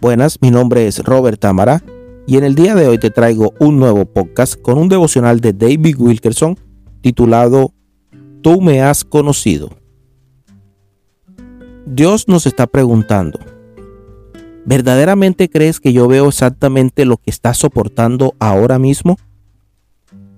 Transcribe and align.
Buenas, 0.00 0.40
mi 0.40 0.52
nombre 0.52 0.86
es 0.86 1.00
Robert 1.00 1.40
Tamara 1.40 1.82
y 2.24 2.36
en 2.36 2.44
el 2.44 2.54
día 2.54 2.76
de 2.76 2.86
hoy 2.86 2.98
te 2.98 3.10
traigo 3.10 3.52
un 3.58 3.80
nuevo 3.80 4.04
podcast 4.04 4.54
con 4.54 4.78
un 4.78 4.88
devocional 4.88 5.40
de 5.40 5.52
David 5.52 5.96
Wilkerson 5.98 6.56
titulado 7.00 7.72
Tú 8.40 8.60
me 8.60 8.80
has 8.80 9.04
conocido. 9.04 9.70
Dios 11.84 12.28
nos 12.28 12.46
está 12.46 12.68
preguntando, 12.68 13.40
¿verdaderamente 14.64 15.50
crees 15.50 15.80
que 15.80 15.92
yo 15.92 16.06
veo 16.06 16.28
exactamente 16.28 17.04
lo 17.04 17.16
que 17.16 17.30
estás 17.32 17.56
soportando 17.56 18.34
ahora 18.38 18.78
mismo? 18.78 19.16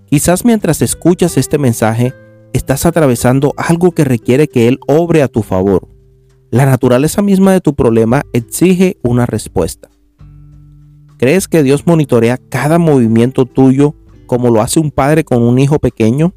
Quizás 0.06 0.46
mientras 0.46 0.80
escuchas 0.80 1.36
este 1.36 1.58
mensaje 1.58 2.14
estás 2.54 2.86
atravesando 2.86 3.52
algo 3.58 3.90
que 3.90 4.04
requiere 4.04 4.49
que 4.49 4.68
Él 4.68 4.80
obre 4.88 5.22
a 5.22 5.29
tu 5.29 5.43
favor 5.43 6.00
la 6.50 6.67
naturaleza 6.67 7.22
misma 7.22 7.53
de 7.53 7.61
tu 7.61 7.75
problema 7.75 8.22
exige 8.32 8.96
una 9.03 9.27
respuesta. 9.27 9.89
¿Crees 11.17 11.49
que 11.49 11.63
Dios 11.63 11.86
monitorea 11.86 12.39
cada 12.39 12.79
movimiento 12.79 13.45
tuyo 13.45 13.95
como 14.27 14.50
lo 14.50 14.61
hace 14.61 14.81
un 14.81 14.91
padre 14.91 15.25
con 15.25 15.43
un 15.43 15.58
hijo 15.58 15.79
pequeño? 15.79 16.35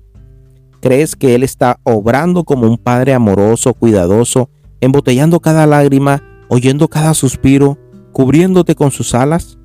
¿Crees 0.82 1.16
que 1.16 1.36
Él 1.36 1.44
está 1.44 1.80
obrando 1.84 2.44
como 2.44 2.68
un 2.68 2.78
padre 2.78 3.14
amoroso, 3.14 3.74
cuidadoso, 3.74 4.50
embotellando 4.82 5.40
cada 5.40 5.66
lágrima, 5.66 6.22
oyendo 6.50 6.90
cada 6.90 7.14
suspiro, 7.14 7.78
cubriéndote 8.12 8.76
con 8.76 8.92
sus 8.92 9.16
alas? 9.16 9.58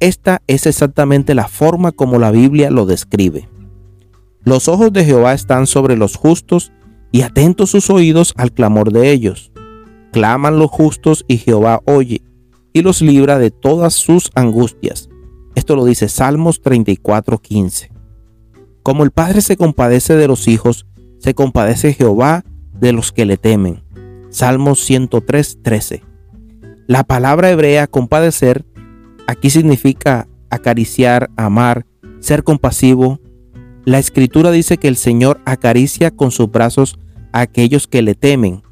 Esta 0.00 0.42
es 0.46 0.66
exactamente 0.66 1.34
la 1.34 1.46
forma 1.46 1.92
como 1.92 2.18
la 2.18 2.30
Biblia 2.30 2.70
lo 2.70 2.86
describe. 2.86 3.48
Los 4.42 4.68
ojos 4.68 4.92
de 4.92 5.04
Jehová 5.04 5.34
están 5.34 5.66
sobre 5.66 5.96
los 5.96 6.16
justos 6.16 6.72
y 7.14 7.22
atentos 7.22 7.70
sus 7.70 7.90
oídos 7.90 8.34
al 8.36 8.50
clamor 8.50 8.92
de 8.92 9.12
ellos. 9.12 9.52
Claman 10.10 10.58
los 10.58 10.68
justos 10.68 11.24
y 11.28 11.36
Jehová 11.36 11.80
oye 11.84 12.22
y 12.72 12.82
los 12.82 13.02
libra 13.02 13.38
de 13.38 13.52
todas 13.52 13.94
sus 13.94 14.32
angustias. 14.34 15.08
Esto 15.54 15.76
lo 15.76 15.84
dice 15.84 16.08
Salmos 16.08 16.60
34:15. 16.60 17.92
Como 18.82 19.04
el 19.04 19.12
Padre 19.12 19.42
se 19.42 19.56
compadece 19.56 20.16
de 20.16 20.26
los 20.26 20.48
hijos, 20.48 20.86
se 21.18 21.34
compadece 21.34 21.92
Jehová 21.92 22.42
de 22.80 22.90
los 22.90 23.12
que 23.12 23.26
le 23.26 23.36
temen. 23.36 23.84
Salmos 24.30 24.80
103:13. 24.80 26.02
La 26.88 27.04
palabra 27.04 27.48
hebrea 27.48 27.86
compadecer 27.86 28.64
aquí 29.28 29.50
significa 29.50 30.26
acariciar, 30.50 31.30
amar, 31.36 31.86
ser 32.18 32.42
compasivo. 32.42 33.20
La 33.84 34.00
escritura 34.00 34.50
dice 34.50 34.78
que 34.78 34.88
el 34.88 34.96
Señor 34.96 35.40
acaricia 35.44 36.10
con 36.10 36.32
sus 36.32 36.50
brazos 36.50 36.98
aquellos 37.42 37.88
que 37.88 38.00
le 38.00 38.14
temen, 38.14 38.62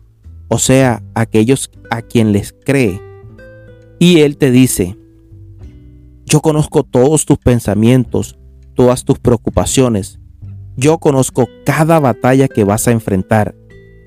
o 0.46 0.58
sea, 0.58 1.02
aquellos 1.14 1.70
a 1.91 2.00
quien 2.00 2.32
les 2.32 2.55
cree. 2.64 3.00
Y 3.98 4.20
Él 4.20 4.36
te 4.36 4.52
dice, 4.52 4.96
yo 6.24 6.41
conozco 6.41 6.84
todos 6.84 7.27
tus 7.27 7.38
pensamientos, 7.38 8.38
todas 8.74 9.04
tus 9.04 9.19
preocupaciones, 9.19 10.20
yo 10.77 10.98
conozco 10.98 11.48
cada 11.66 11.98
batalla 11.98 12.46
que 12.46 12.62
vas 12.62 12.86
a 12.86 12.92
enfrentar 12.92 13.56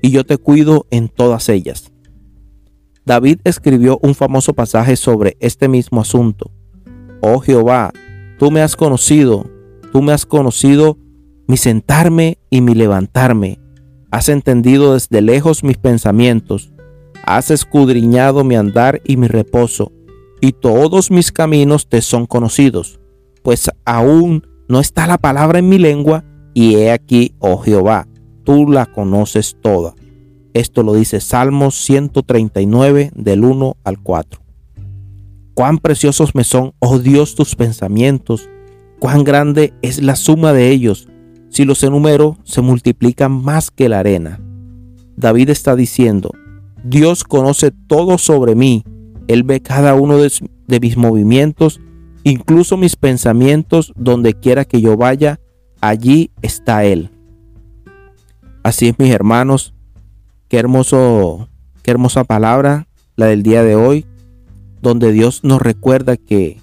y 0.00 0.10
yo 0.10 0.24
te 0.24 0.38
cuido 0.38 0.86
en 0.90 1.08
todas 1.08 1.50
ellas. 1.50 1.92
David 3.04 3.40
escribió 3.44 3.98
un 4.02 4.14
famoso 4.14 4.54
pasaje 4.54 4.96
sobre 4.96 5.36
este 5.38 5.68
mismo 5.68 6.00
asunto. 6.00 6.50
Oh 7.20 7.40
Jehová, 7.40 7.92
tú 8.38 8.50
me 8.50 8.62
has 8.62 8.74
conocido, 8.74 9.50
tú 9.92 10.00
me 10.00 10.12
has 10.12 10.24
conocido 10.24 10.96
mi 11.46 11.58
sentarme 11.58 12.38
y 12.50 12.62
mi 12.62 12.74
levantarme, 12.74 13.60
Has 14.16 14.30
entendido 14.30 14.94
desde 14.94 15.20
lejos 15.20 15.62
mis 15.62 15.76
pensamientos, 15.76 16.72
has 17.26 17.50
escudriñado 17.50 18.44
mi 18.44 18.54
andar 18.54 19.02
y 19.04 19.18
mi 19.18 19.28
reposo, 19.28 19.92
y 20.40 20.52
todos 20.52 21.10
mis 21.10 21.32
caminos 21.32 21.86
te 21.86 22.00
son 22.00 22.24
conocidos, 22.24 22.98
pues 23.42 23.70
aún 23.84 24.46
no 24.68 24.80
está 24.80 25.06
la 25.06 25.18
palabra 25.18 25.58
en 25.58 25.68
mi 25.68 25.76
lengua, 25.78 26.24
y 26.54 26.76
he 26.76 26.92
aquí, 26.92 27.34
oh 27.40 27.58
Jehová, 27.58 28.08
tú 28.42 28.66
la 28.66 28.86
conoces 28.86 29.58
toda. 29.60 29.94
Esto 30.54 30.82
lo 30.82 30.94
dice 30.94 31.20
Salmos 31.20 31.74
139 31.74 33.10
del 33.14 33.44
1 33.44 33.76
al 33.84 34.02
4. 34.02 34.40
Cuán 35.52 35.76
preciosos 35.76 36.34
me 36.34 36.44
son, 36.44 36.72
oh 36.78 37.00
Dios, 37.00 37.34
tus 37.34 37.54
pensamientos, 37.54 38.48
cuán 38.98 39.24
grande 39.24 39.74
es 39.82 40.02
la 40.02 40.16
suma 40.16 40.54
de 40.54 40.70
ellos. 40.70 41.06
Si 41.56 41.64
los 41.64 41.82
enumero, 41.82 42.36
se 42.44 42.60
multiplican 42.60 43.32
más 43.32 43.70
que 43.70 43.88
la 43.88 44.00
arena. 44.00 44.38
David 45.16 45.48
está 45.48 45.74
diciendo, 45.74 46.32
Dios 46.84 47.24
conoce 47.24 47.70
todo 47.70 48.18
sobre 48.18 48.54
mí. 48.54 48.84
Él 49.26 49.42
ve 49.42 49.62
cada 49.62 49.94
uno 49.94 50.18
de, 50.18 50.80
mis 50.82 50.98
movimientos, 50.98 51.80
incluso 52.24 52.76
mis 52.76 52.96
pensamientos, 52.96 53.94
donde 53.96 54.34
quiera 54.34 54.66
que 54.66 54.82
yo 54.82 54.98
vaya, 54.98 55.40
allí 55.80 56.30
está 56.42 56.84
Él. 56.84 57.08
Así 58.62 58.88
es, 58.88 58.98
mis 58.98 59.10
hermanos. 59.10 59.72
Qué 60.48 60.58
hermoso, 60.58 61.48
qué 61.82 61.90
hermosa 61.90 62.24
palabra 62.24 62.86
la 63.16 63.28
del 63.28 63.42
día 63.42 63.62
de 63.62 63.76
hoy, 63.76 64.04
donde 64.82 65.10
Dios 65.10 65.42
nos 65.42 65.62
recuerda 65.62 66.18
que 66.18 66.58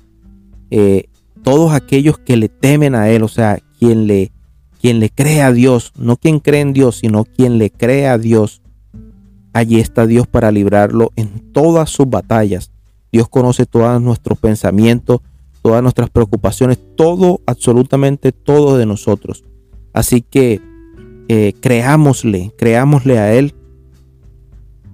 eh, 0.70 1.06
todos 1.42 1.74
aquellos 1.74 2.20
que 2.20 2.38
le 2.38 2.48
temen 2.48 2.94
a 2.94 3.10
Él, 3.10 3.24
o 3.24 3.28
sea, 3.28 3.58
quien 3.80 4.06
le 4.06 4.32
quien 4.84 5.00
le 5.00 5.10
cree 5.10 5.42
a 5.42 5.54
Dios, 5.54 5.94
no 5.96 6.18
quien 6.18 6.42
cree 6.42 6.60
en 6.60 6.74
Dios, 6.74 6.98
sino 6.98 7.24
quien 7.24 7.58
le 7.58 7.70
cree 7.70 8.06
a 8.10 8.18
Dios, 8.18 8.62
allí 9.54 9.80
está 9.80 10.06
Dios 10.06 10.28
para 10.28 10.52
librarlo 10.52 11.14
en 11.16 11.54
todas 11.54 11.90
sus 11.90 12.10
batallas. 12.10 12.70
Dios 13.10 13.30
conoce 13.30 13.66
todos 13.66 14.02
nuestros 14.02 14.38
pensamientos, 14.40 15.22
todas 15.62 15.82
nuestras 15.82 16.10
preocupaciones, 16.10 16.80
todo, 16.98 17.40
absolutamente 17.46 18.34
todo 18.34 18.76
de 18.76 18.86
nosotros. 18.86 19.46
Así 19.94 20.22
que 20.22 20.60
eh, 21.30 21.54
creámosle, 21.62 22.52
creámosle 22.58 23.20
a 23.20 23.34
Él 23.34 23.56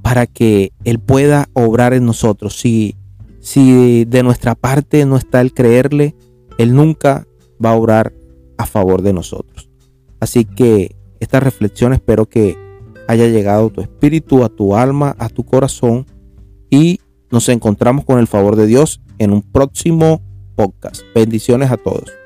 para 0.03 0.27
que 0.27 0.71
Él 0.83 0.99
pueda 0.99 1.49
obrar 1.53 1.95
en 1.95 2.05
nosotros. 2.05 2.59
Si, 2.59 2.95
si 3.39 4.05
de 4.05 4.21
nuestra 4.21 4.53
parte 4.53 5.03
no 5.07 5.17
está 5.17 5.41
el 5.41 5.51
creerle, 5.51 6.15
Él 6.59 6.75
nunca 6.75 7.25
va 7.63 7.71
a 7.71 7.75
obrar 7.75 8.13
a 8.59 8.67
favor 8.67 9.01
de 9.01 9.13
nosotros. 9.13 9.68
Así 10.19 10.45
que 10.45 10.95
esta 11.19 11.39
reflexión 11.39 11.93
espero 11.93 12.27
que 12.27 12.57
haya 13.07 13.27
llegado 13.27 13.67
a 13.67 13.69
tu 13.69 13.81
espíritu, 13.81 14.43
a 14.43 14.49
tu 14.49 14.75
alma, 14.75 15.15
a 15.17 15.29
tu 15.29 15.43
corazón 15.43 16.05
y 16.69 16.99
nos 17.31 17.49
encontramos 17.49 18.05
con 18.05 18.19
el 18.19 18.27
favor 18.27 18.55
de 18.55 18.67
Dios 18.67 19.01
en 19.17 19.31
un 19.31 19.41
próximo 19.41 20.21
podcast. 20.55 21.01
Bendiciones 21.15 21.71
a 21.71 21.77
todos. 21.77 22.18